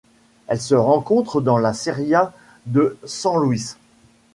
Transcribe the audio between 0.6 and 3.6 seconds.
rencontre dans la Sierra de San